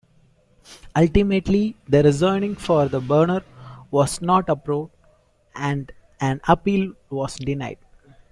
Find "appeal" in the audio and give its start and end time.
6.47-6.93